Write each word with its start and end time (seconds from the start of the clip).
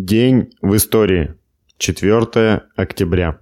День 0.00 0.52
в 0.62 0.76
истории. 0.76 1.34
4 1.78 2.62
октября. 2.76 3.40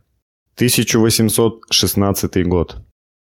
1816 0.54 2.46
год. 2.46 2.78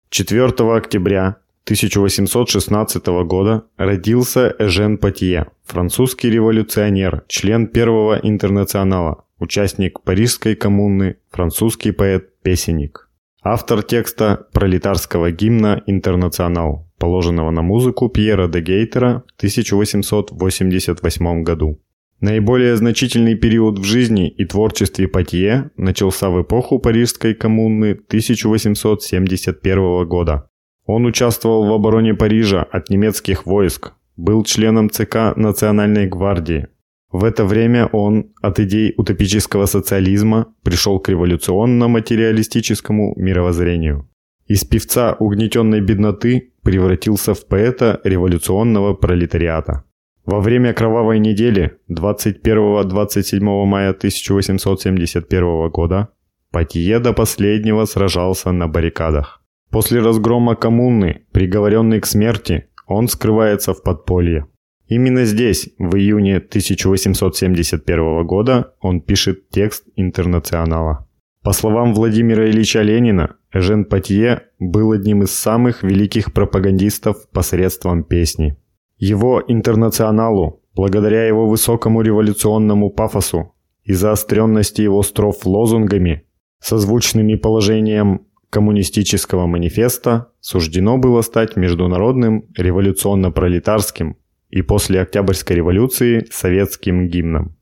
4 0.08 0.47
октября 0.75 1.36
1816 1.64 3.06
года 3.26 3.67
родился 3.76 4.56
Эжен 4.58 4.96
Патье, 4.96 5.49
французский 5.67 6.30
революционер, 6.30 7.25
член 7.28 7.67
Первого 7.67 8.14
интернационала, 8.14 9.27
участник 9.38 10.00
Парижской 10.00 10.54
коммуны, 10.54 11.18
французский 11.30 11.92
поэт-песенник. 11.92 13.10
Автор 13.42 13.82
текста 13.82 14.46
пролетарского 14.54 15.32
гимна 15.32 15.82
«Интернационал», 15.84 16.88
положенного 16.96 17.50
на 17.50 17.60
музыку 17.60 18.08
Пьера 18.08 18.48
де 18.48 18.62
Гейтера 18.62 19.22
в 19.26 19.36
1888 19.36 21.42
году. 21.42 21.79
Наиболее 22.21 22.77
значительный 22.77 23.37
период 23.37 23.79
в 23.79 23.85
жизни 23.85 24.29
и 24.29 24.45
творчестве 24.45 25.07
Патье 25.07 25.71
начался 25.76 26.31
в 26.31 26.43
эпоху 26.43 26.81
Парижской 26.81 27.32
коммуны 27.32 27.93
1871 27.93 30.09
года. 30.09 30.50
Он 30.85 31.07
участвовал 31.07 31.68
в 31.68 31.73
обороне 31.73 32.15
Парижа 32.15 32.62
от 32.62 32.91
немецких 32.91 33.47
войск, 33.47 33.93
был 34.17 34.43
членом 34.43 34.91
ЦК 34.91 35.37
Национальной 35.37 36.09
гвардии. 36.09 36.67
В 37.12 37.23
это 37.25 37.45
время 37.45 37.87
он 37.87 38.33
от 38.43 38.59
идей 38.59 38.95
утопического 38.97 39.67
социализма 39.67 40.53
пришел 40.65 40.98
к 40.98 41.09
революционно-материалистическому 41.09 43.15
мировоззрению. 43.17 44.09
Из 44.47 44.65
певца 44.65 45.15
угнетенной 45.21 45.81
бедноты 45.81 46.53
превратился 46.62 47.35
в 47.35 47.47
поэта 47.47 48.01
революционного 48.03 48.95
пролетариата. 48.95 49.85
Во 50.29 50.41
время 50.41 50.75
кровавой 50.75 51.21
недели 51.21 51.79
21-27 51.91 53.65
мая 53.65 53.91
1871 53.93 55.71
года 55.71 56.09
Патье 56.53 56.98
до 56.98 57.15
последнего 57.15 57.87
сражался 57.87 58.53
на 58.53 58.69
баррикадах. 58.69 59.43
После 59.70 60.01
разгрома 60.01 60.55
коммуны, 60.55 61.23
приговоренный 61.33 62.01
к 62.01 62.07
смерти, 62.07 62.67
он 62.87 63.09
скрывается 63.09 63.73
в 63.73 63.83
подполье. 63.83 64.45
Именно 64.87 65.25
здесь, 65.25 65.70
в 65.79 65.97
июне 65.97 66.37
1871 66.37 68.27
года, 68.27 68.75
он 68.83 69.01
пишет 69.01 69.48
текст 69.48 69.85
«Интернационала». 69.97 71.09
По 71.42 71.53
словам 71.53 71.95
Владимира 71.95 72.51
Ильича 72.51 72.83
Ленина, 72.83 73.37
Эжен 73.51 73.87
Патье 73.87 74.42
был 74.59 74.92
одним 74.92 75.23
из 75.23 75.31
самых 75.31 75.83
великих 75.83 76.35
пропагандистов 76.35 77.31
посредством 77.31 78.05
песни. 78.05 78.59
Его 78.99 79.43
интернационалу, 79.47 80.63
благодаря 80.75 81.27
его 81.27 81.49
высокому 81.49 82.03
революционному 82.03 82.91
пафосу 82.91 83.55
и 83.85 83.93
заостренности 83.93 84.83
его 84.83 85.03
строф 85.03 85.47
лозунгами, 85.47 86.27
созвучными 86.61 87.37
положением 87.37 88.27
коммунистического 88.51 89.47
манифеста, 89.47 90.33
суждено 90.41 90.99
было 90.99 91.23
стать 91.23 91.57
международным 91.57 92.45
революционно-пролетарским 92.57 94.17
и 94.51 94.63
после 94.63 95.01
Октябрьской 95.01 95.57
революции 95.57 96.27
советским 96.31 97.09
гимном. 97.09 97.57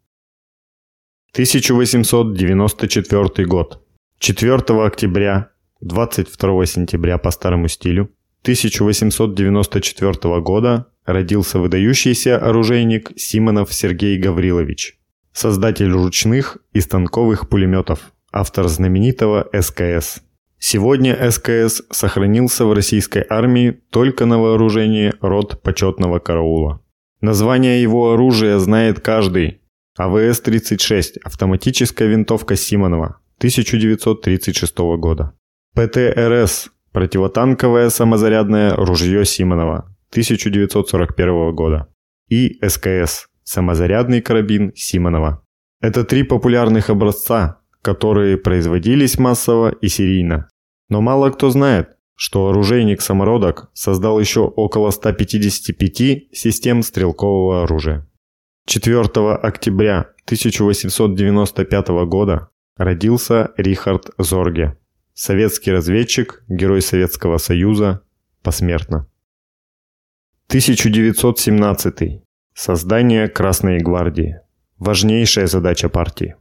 1894 1.33 3.47
год. 3.47 3.83
4 4.19 4.55
октября, 4.87 5.51
22 5.83 6.65
сентября 6.65 7.19
по 7.19 7.31
старому 7.31 7.69
стилю 7.69 8.05
1894 8.43 10.41
года 10.41 10.87
родился 11.07 11.59
выдающийся 11.59 12.37
оружейник 12.37 13.13
Симонов 13.17 13.73
Сергей 13.73 14.19
Гаврилович, 14.19 14.99
создатель 15.33 15.91
ручных 15.91 16.59
и 16.73 16.81
станковых 16.81 17.49
пулеметов, 17.49 18.13
автор 18.33 18.69
знаменитого 18.69 19.49
СКС. 19.59 20.21
Сегодня 20.59 21.31
СКС 21.31 21.83
сохранился 21.91 22.67
в 22.67 22.73
российской 22.73 23.25
армии 23.29 23.81
только 23.91 24.27
на 24.27 24.39
вооружении 24.39 25.13
рот 25.21 25.63
почетного 25.63 26.19
караула. 26.19 26.81
Название 27.21 27.81
его 27.81 28.13
оружия 28.13 28.59
знает 28.59 29.01
каждый. 29.01 29.61
АВС-36– 29.99 31.21
автоматическая 31.25 32.09
винтовка 32.09 32.57
Симонова 32.57 33.21
1936 33.39 34.79
года. 34.99 35.33
ПТРС– 35.75 36.71
противотанковое 36.93 37.89
самозарядное 37.91 38.75
ружье 38.75 39.25
Симонова 39.25 39.96
1941 40.17 41.55
года, 41.55 41.89
и 42.31 42.59
СКС– 42.67 43.27
самозарядный 43.45 44.23
карабин 44.23 44.73
Симонова. 44.75 45.45
Это 45.83 46.05
три 46.05 46.23
популярных 46.23 46.89
образца, 46.89 47.61
которые 47.83 48.39
производились 48.39 49.19
массово 49.19 49.73
и 49.73 49.89
серийно. 49.89 50.49
Но 50.89 51.03
мало 51.03 51.29
кто 51.31 51.51
знает, 51.51 51.99
что 52.15 52.49
оружейник-самородок 52.49 53.69
создал 53.75 54.19
еще 54.19 54.41
около 54.41 54.91
155 54.91 56.35
систем 56.35 56.83
стрелкового 56.83 57.65
оружия. 57.65 58.09
4 58.65 59.03
октября 59.35 60.13
1895 60.25 61.89
года 62.07 62.49
родился 62.79 63.51
Рихард 63.59 64.13
Зорге, 64.17 64.79
советский 65.13 65.73
разведчик, 65.73 66.43
герой 66.49 66.81
Советского 66.81 67.37
Союза, 67.37 68.03
посмертно. 68.43 69.09
1917. 70.49 72.23
Создание 72.55 73.27
Красной 73.27 73.79
гвардии. 73.79 74.37
Важнейшая 74.79 75.49
задача 75.49 75.89
партии. 75.89 76.37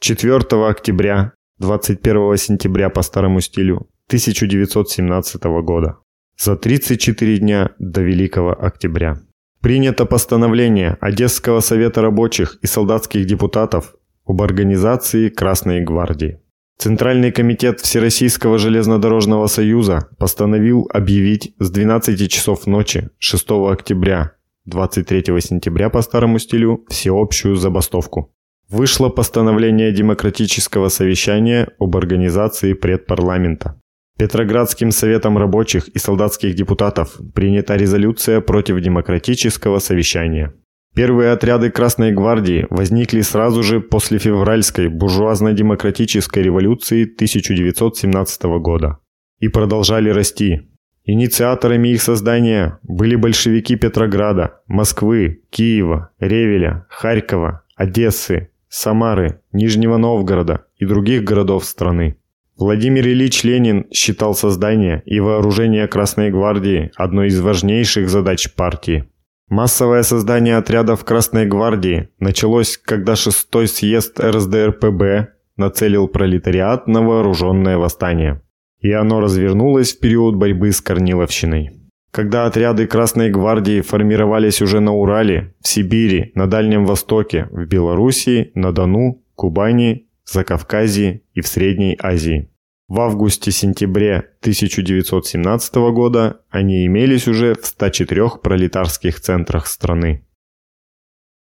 4 0.00 0.38
октября, 0.66 1.34
21 1.58 2.38
сентября 2.38 2.88
по 2.88 3.02
старому 3.02 3.42
стилю 3.42 3.88
1917 4.06 5.44
года. 5.62 5.98
За 6.38 6.56
34 6.56 7.38
дня 7.38 7.70
до 7.78 8.00
Великого 8.00 8.52
Октября. 8.52 9.20
Принято 9.60 10.06
постановление 10.06 10.96
Одесского 11.02 11.60
совета 11.60 12.00
рабочих 12.00 12.56
и 12.62 12.66
солдатских 12.66 13.26
депутатов 13.26 13.94
об 14.24 14.40
организации 14.40 15.28
Красной 15.28 15.82
гвардии. 15.82 16.40
Центральный 16.82 17.30
комитет 17.30 17.78
Всероссийского 17.78 18.58
железнодорожного 18.58 19.46
союза 19.46 20.08
постановил 20.18 20.90
объявить 20.92 21.54
с 21.60 21.70
12 21.70 22.28
часов 22.28 22.66
ночи 22.66 23.08
6 23.20 23.50
октября 23.70 24.32
23 24.64 25.40
сентября 25.40 25.90
по 25.90 26.02
старому 26.02 26.40
стилю 26.40 26.84
всеобщую 26.88 27.54
забастовку. 27.54 28.34
Вышло 28.68 29.10
постановление 29.10 29.92
демократического 29.92 30.88
совещания 30.88 31.68
об 31.78 31.96
организации 31.96 32.72
предпарламента. 32.72 33.80
Петроградским 34.18 34.90
советом 34.90 35.38
рабочих 35.38 35.86
и 35.86 36.00
солдатских 36.00 36.56
депутатов 36.56 37.16
принята 37.32 37.76
резолюция 37.76 38.40
против 38.40 38.80
демократического 38.80 39.78
совещания. 39.78 40.52
Первые 40.94 41.32
отряды 41.32 41.70
Красной 41.70 42.12
гвардии 42.12 42.66
возникли 42.68 43.22
сразу 43.22 43.62
же 43.62 43.80
после 43.80 44.18
февральской 44.18 44.88
буржуазно-демократической 44.88 46.40
революции 46.40 47.04
1917 47.04 48.42
года 48.60 48.98
и 49.38 49.48
продолжали 49.48 50.10
расти. 50.10 50.68
Инициаторами 51.04 51.88
их 51.88 52.02
создания 52.02 52.78
были 52.82 53.16
большевики 53.16 53.74
Петрограда, 53.74 54.60
Москвы, 54.66 55.40
Киева, 55.48 56.10
Ревеля, 56.20 56.86
Харькова, 56.90 57.62
Одессы, 57.74 58.50
Самары, 58.68 59.40
Нижнего 59.50 59.96
Новгорода 59.96 60.66
и 60.76 60.84
других 60.84 61.24
городов 61.24 61.64
страны. 61.64 62.18
Владимир 62.58 63.08
Ильич 63.08 63.44
Ленин 63.44 63.86
считал 63.92 64.34
создание 64.34 65.02
и 65.06 65.20
вооружение 65.20 65.88
Красной 65.88 66.30
гвардии 66.30 66.92
одной 66.96 67.28
из 67.28 67.40
важнейших 67.40 68.10
задач 68.10 68.52
партии– 68.52 69.06
Массовое 69.52 70.02
создание 70.02 70.56
отрядов 70.56 71.04
Красной 71.04 71.44
Гвардии 71.44 72.08
началось, 72.18 72.78
когда 72.78 73.16
шестой 73.16 73.68
съезд 73.68 74.18
РСДРПБ 74.18 75.28
нацелил 75.58 76.08
пролетариат 76.08 76.88
на 76.88 77.02
вооруженное 77.02 77.76
восстание. 77.76 78.40
И 78.80 78.90
оно 78.92 79.20
развернулось 79.20 79.92
в 79.92 80.00
период 80.00 80.36
борьбы 80.36 80.72
с 80.72 80.80
Корниловщиной. 80.80 81.70
Когда 82.10 82.46
отряды 82.46 82.86
Красной 82.86 83.28
Гвардии 83.28 83.82
формировались 83.82 84.62
уже 84.62 84.80
на 84.80 84.94
Урале, 84.94 85.54
в 85.60 85.68
Сибири, 85.68 86.32
на 86.34 86.46
Дальнем 86.46 86.86
Востоке, 86.86 87.48
в 87.50 87.66
Белоруссии, 87.66 88.52
на 88.54 88.72
Дону, 88.72 89.22
Кубани, 89.34 90.08
Закавказье 90.24 91.24
и 91.34 91.42
в 91.42 91.46
Средней 91.46 91.98
Азии. 92.00 92.48
В 92.92 93.00
августе-сентябре 93.00 94.16
1917 94.40 95.74
года 95.94 96.42
они 96.50 96.84
имелись 96.84 97.26
уже 97.26 97.54
в 97.54 97.64
104 97.64 98.32
пролетарских 98.42 99.18
центрах 99.18 99.66
страны. 99.66 100.26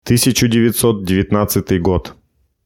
1919 0.03 1.81
год. 1.81 2.13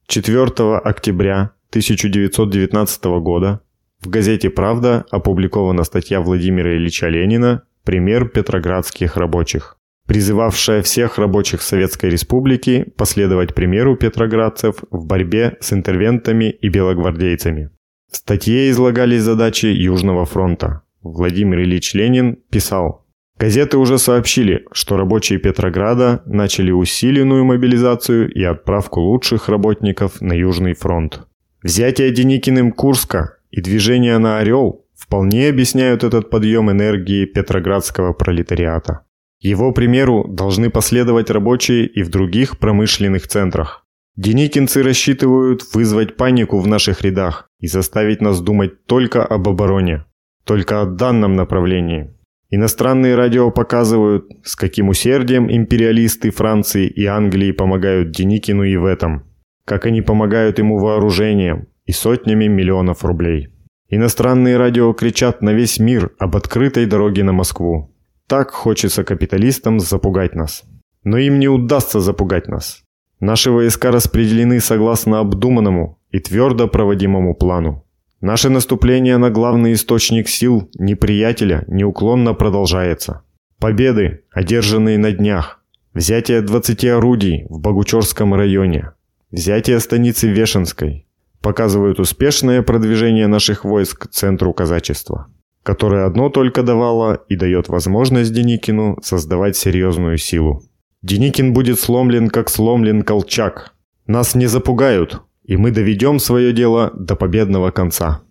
4 0.07 0.43
октября 0.79 1.51
1919 1.69 3.05
года 3.21 3.61
в 4.01 4.09
газете 4.09 4.49
«Правда» 4.49 5.05
опубликована 5.11 5.85
статья 5.85 6.19
Владимира 6.19 6.75
Ильича 6.75 7.07
Ленина 7.07 7.63
«Пример 7.85 8.27
петроградских 8.27 9.15
рабочих». 9.15 9.77
призывавшая 10.07 10.81
всех 10.81 11.17
рабочих 11.17 11.61
Советской 11.61 12.09
Республики 12.09 12.83
последовать 12.97 13.55
примеру 13.55 13.95
петроградцев 13.95 14.83
в 14.91 15.05
борьбе 15.05 15.55
с 15.61 15.71
интервентами 15.71 16.49
и 16.49 16.67
белогвардейцами. 16.67 17.69
В 18.11 18.15
статье 18.15 18.69
излагались 18.69 19.23
задачи 19.23 19.65
Южного 19.65 20.25
фронта. 20.25 20.81
Владимир 21.01 21.61
Ильич 21.61 21.93
Ленин 21.93 22.37
писал 22.49 23.07
Газеты 23.39 23.77
уже 23.77 23.99
сообщили, 23.99 24.65
что 24.71 24.97
рабочие 24.97 25.37
Петрограда 25.37 26.23
начали 26.25 26.71
усиленную 26.71 27.45
мобилизацию 27.45 28.31
и 28.33 28.43
отправку 28.43 29.01
лучших 29.01 29.47
работников 29.47 30.21
на 30.21 30.33
Южный 30.33 30.73
фронт. 30.73 31.27
Взятие 31.61 32.11
Деникиным 32.11 32.71
Курска 32.71 33.37
и 33.51 33.61
движение 33.61 34.17
на 34.17 34.39
Орел 34.39 34.85
вполне 34.95 35.49
объясняют 35.49 36.03
этот 36.03 36.31
подъем 36.31 36.71
энергии 36.71 37.25
петроградского 37.25 38.13
пролетариата. 38.13 39.01
Его 39.39 39.71
примеру 39.71 40.25
должны 40.27 40.71
последовать 40.71 41.29
рабочие 41.29 41.85
и 41.85 42.01
в 42.01 42.09
других 42.09 42.57
промышленных 42.57 43.27
центрах. 43.27 43.85
Деникинцы 44.17 44.81
рассчитывают 44.81 45.61
вызвать 45.75 46.17
панику 46.17 46.57
в 46.57 46.65
наших 46.65 47.03
рядах 47.03 47.49
и 47.59 47.67
заставить 47.67 48.19
нас 48.19 48.41
думать 48.41 48.85
только 48.87 49.23
об 49.23 49.47
обороне, 49.47 50.05
только 50.43 50.81
о 50.81 50.87
данном 50.87 51.35
направлении. 51.35 52.15
Иностранные 52.49 53.13
радио 53.13 53.51
показывают, 53.51 54.25
с 54.43 54.55
каким 54.55 54.89
усердием 54.89 55.51
империалисты 55.51 56.31
Франции 56.31 56.87
и 56.87 57.05
Англии 57.05 57.51
помогают 57.51 58.09
Деникину 58.09 58.63
и 58.63 58.75
в 58.75 58.85
этом. 58.85 59.23
Как 59.65 59.85
они 59.85 60.01
помогают 60.01 60.57
ему 60.57 60.79
вооружением 60.79 61.67
и 61.85 61.91
сотнями 61.91 62.47
миллионов 62.47 63.05
рублей. 63.05 63.49
Иностранные 63.89 64.57
радио 64.57 64.91
кричат 64.93 65.43
на 65.43 65.53
весь 65.53 65.77
мир 65.77 66.11
об 66.17 66.35
открытой 66.35 66.87
дороге 66.87 67.23
на 67.23 67.33
Москву. 67.33 67.95
Так 68.27 68.49
хочется 68.49 69.03
капиталистам 69.03 69.79
запугать 69.79 70.33
нас. 70.33 70.63
Но 71.03 71.19
им 71.19 71.37
не 71.37 71.47
удастся 71.47 71.99
запугать 71.99 72.47
нас. 72.47 72.86
Наши 73.19 73.49
войска 73.49 73.91
распределены 73.91 74.59
согласно 74.59 75.19
обдуманному 75.19 75.99
и 76.11 76.19
твердо 76.19 76.67
проводимому 76.67 77.33
плану. 77.33 77.83
Наше 78.21 78.49
наступление 78.49 79.17
на 79.17 79.29
главный 79.29 79.73
источник 79.73 80.27
сил 80.27 80.69
неприятеля 80.77 81.63
неуклонно 81.67 82.33
продолжается. 82.33 83.23
Победы, 83.59 84.23
одержанные 84.31 84.97
на 84.97 85.11
днях. 85.11 85.61
Взятие 85.93 86.41
20 86.41 86.85
орудий 86.85 87.45
в 87.49 87.59
Богучорском 87.59 88.35
районе. 88.35 88.91
Взятие 89.31 89.79
станицы 89.79 90.27
Вешенской. 90.27 91.07
Показывают 91.41 91.99
успешное 91.99 92.61
продвижение 92.61 93.25
наших 93.27 93.65
войск 93.65 94.07
к 94.07 94.11
центру 94.11 94.53
казачества, 94.53 95.27
которое 95.63 96.05
одно 96.05 96.29
только 96.29 96.61
давало 96.61 97.23
и 97.29 97.35
дает 97.35 97.67
возможность 97.67 98.31
Деникину 98.31 98.99
создавать 99.01 99.57
серьезную 99.57 100.17
силу. 100.17 100.63
Деникин 101.01 101.53
будет 101.53 101.79
сломлен, 101.79 102.29
как 102.29 102.49
сломлен 102.49 103.03
Колчак. 103.03 103.73
Нас 104.07 104.35
не 104.35 104.47
запугают, 104.47 105.21
и 105.43 105.57
мы 105.57 105.71
доведем 105.71 106.19
свое 106.19 106.53
дело 106.53 106.91
до 106.95 107.15
победного 107.15 107.71
конца. 107.71 108.21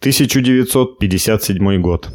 1957 0.00 1.80
год. 1.80 2.10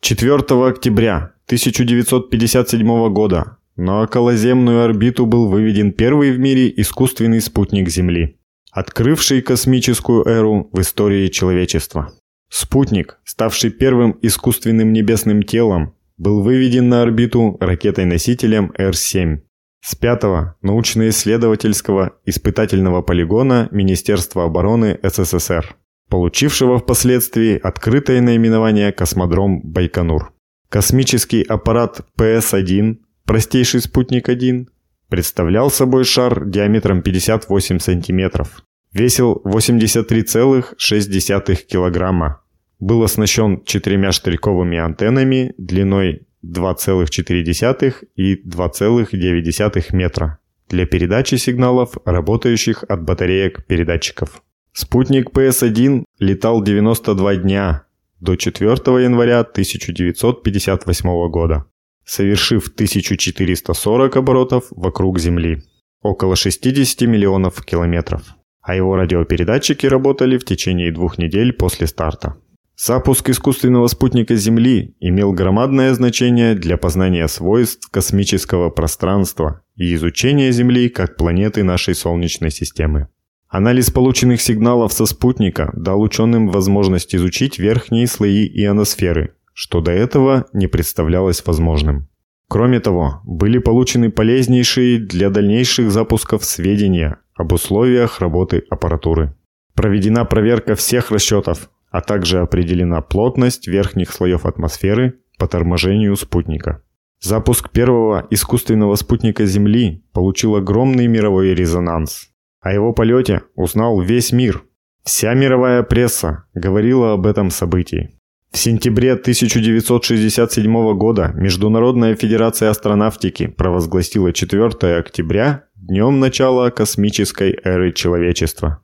4 0.00 0.34
октября 0.68 1.34
1957 1.46 3.12
года 3.12 3.58
на 3.76 4.02
околоземную 4.02 4.82
орбиту 4.84 5.24
был 5.24 5.48
выведен 5.48 5.92
первый 5.92 6.32
в 6.32 6.38
мире 6.38 6.72
искусственный 6.76 7.40
спутник 7.40 7.88
Земли, 7.88 8.36
открывший 8.70 9.40
космическую 9.40 10.26
эру 10.26 10.68
в 10.72 10.80
истории 10.80 11.28
человечества. 11.28 12.12
Спутник, 12.50 13.18
ставший 13.24 13.70
первым 13.70 14.18
искусственным 14.20 14.92
небесным 14.92 15.42
телом, 15.42 15.94
был 16.18 16.42
выведен 16.42 16.88
на 16.88 17.02
орбиту 17.02 17.56
ракетой-носителем 17.60 18.72
Р-7 18.76 19.38
с 19.80 19.94
пятого 19.94 20.56
научно-исследовательского 20.60 22.16
испытательного 22.26 23.02
полигона 23.02 23.68
Министерства 23.70 24.44
обороны 24.44 24.98
СССР, 25.02 25.76
получившего 26.10 26.78
впоследствии 26.78 27.56
открытое 27.56 28.20
наименование 28.20 28.92
«Космодром 28.92 29.62
Байконур». 29.62 30.34
Космический 30.68 31.42
аппарат 31.42 32.00
ПС-1, 32.18 32.98
простейший 33.24 33.80
спутник-1, 33.80 34.66
представлял 35.08 35.70
собой 35.70 36.04
шар 36.04 36.44
диаметром 36.44 37.02
58 37.02 37.78
сантиметров, 37.78 38.62
весил 38.92 39.40
83,6 39.44 41.54
килограмма, 41.66 42.42
был 42.80 43.02
оснащен 43.02 43.62
четырьмя 43.64 44.12
штырьковыми 44.12 44.78
антеннами 44.78 45.54
длиной 45.58 46.26
2,4 46.44 47.94
и 48.14 48.48
2,9 48.48 49.96
метра 49.96 50.38
для 50.68 50.86
передачи 50.86 51.36
сигналов, 51.36 51.96
работающих 52.04 52.84
от 52.88 53.02
батареек 53.02 53.66
передатчиков. 53.66 54.42
Спутник 54.72 55.30
PS-1 55.30 56.04
летал 56.18 56.62
92 56.62 57.36
дня 57.36 57.84
до 58.20 58.36
4 58.36 58.70
января 59.02 59.40
1958 59.40 61.30
года, 61.30 61.64
совершив 62.04 62.68
1440 62.68 64.16
оборотов 64.16 64.64
вокруг 64.70 65.18
Земли, 65.18 65.62
около 66.02 66.36
60 66.36 67.08
миллионов 67.08 67.64
километров, 67.64 68.22
а 68.60 68.76
его 68.76 68.96
радиопередатчики 68.96 69.86
работали 69.86 70.38
в 70.38 70.44
течение 70.44 70.92
двух 70.92 71.18
недель 71.18 71.52
после 71.52 71.86
старта. 71.86 72.36
Запуск 72.80 73.28
искусственного 73.28 73.88
спутника 73.88 74.36
Земли 74.36 74.94
имел 75.00 75.32
громадное 75.32 75.92
значение 75.94 76.54
для 76.54 76.76
познания 76.76 77.26
свойств 77.26 77.90
космического 77.90 78.70
пространства 78.70 79.62
и 79.74 79.92
изучения 79.96 80.52
Земли 80.52 80.88
как 80.88 81.16
планеты 81.16 81.64
нашей 81.64 81.96
Солнечной 81.96 82.52
системы. 82.52 83.08
Анализ 83.48 83.90
полученных 83.90 84.40
сигналов 84.40 84.92
со 84.92 85.06
спутника 85.06 85.72
дал 85.74 86.00
ученым 86.00 86.50
возможность 86.50 87.16
изучить 87.16 87.58
верхние 87.58 88.06
слои 88.06 88.46
ионосферы, 88.46 89.34
что 89.52 89.80
до 89.80 89.90
этого 89.90 90.46
не 90.52 90.68
представлялось 90.68 91.44
возможным. 91.44 92.06
Кроме 92.46 92.78
того, 92.78 93.22
были 93.24 93.58
получены 93.58 94.12
полезнейшие 94.12 95.00
для 95.00 95.30
дальнейших 95.30 95.90
запусков 95.90 96.44
сведения 96.44 97.16
об 97.34 97.52
условиях 97.52 98.20
работы 98.20 98.62
аппаратуры. 98.70 99.34
Проведена 99.74 100.24
проверка 100.24 100.76
всех 100.76 101.10
расчетов, 101.10 101.70
а 101.90 102.00
также 102.00 102.40
определена 102.40 103.00
плотность 103.00 103.66
верхних 103.66 104.12
слоев 104.12 104.46
атмосферы 104.46 105.20
по 105.38 105.46
торможению 105.46 106.16
спутника. 106.16 106.82
Запуск 107.20 107.70
первого 107.70 108.26
искусственного 108.30 108.94
спутника 108.94 109.44
Земли 109.44 110.04
получил 110.12 110.56
огромный 110.56 111.06
мировой 111.08 111.54
резонанс. 111.54 112.28
О 112.60 112.72
его 112.72 112.92
полете 112.92 113.42
узнал 113.54 114.00
весь 114.00 114.32
мир. 114.32 114.62
Вся 115.04 115.34
мировая 115.34 115.82
пресса 115.82 116.44
говорила 116.54 117.12
об 117.12 117.26
этом 117.26 117.50
событии. 117.50 118.18
В 118.50 118.58
сентябре 118.58 119.12
1967 119.12 120.94
года 120.96 121.32
Международная 121.34 122.14
Федерация 122.14 122.70
Астронавтики 122.70 123.46
провозгласила 123.46 124.32
4 124.32 124.96
октября 124.96 125.64
днем 125.74 126.18
начала 126.18 126.70
космической 126.70 127.58
эры 127.62 127.92
человечества. 127.92 128.82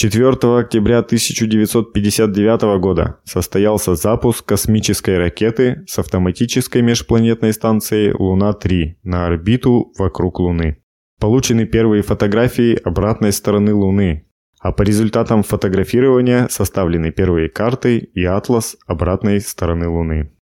4 0.00 0.30
октября 0.58 1.00
1959 1.00 2.80
года 2.80 3.20
состоялся 3.24 3.96
запуск 3.96 4.46
космической 4.46 5.18
ракеты 5.18 5.84
с 5.86 5.98
автоматической 5.98 6.80
межпланетной 6.80 7.52
станцией 7.52 8.14
Луна-3 8.14 8.94
на 9.02 9.26
орбиту 9.26 9.92
вокруг 9.98 10.40
Луны. 10.40 10.82
Получены 11.18 11.66
первые 11.66 12.02
фотографии 12.02 12.80
обратной 12.82 13.30
стороны 13.30 13.74
Луны, 13.74 14.26
а 14.58 14.72
по 14.72 14.80
результатам 14.80 15.42
фотографирования 15.42 16.48
составлены 16.48 17.10
первые 17.12 17.50
карты 17.50 17.98
и 17.98 18.24
атлас 18.24 18.78
обратной 18.86 19.42
стороны 19.42 19.86
Луны. 19.86 20.32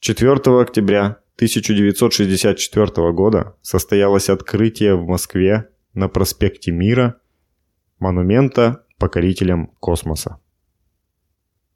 4 0.00 0.32
октября 0.58 1.18
1964 1.36 3.12
года 3.12 3.56
состоялось 3.60 4.30
открытие 4.30 4.94
в 4.96 5.06
Москве 5.06 5.68
на 5.92 6.08
проспекте 6.08 6.72
Мира– 6.72 7.16
монумента 8.02 8.82
покорителям 8.98 9.70
космоса. 9.80 10.38